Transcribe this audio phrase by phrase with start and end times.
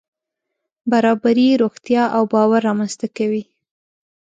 [0.91, 3.43] برابري روغتیا او باور رامنځته کوي.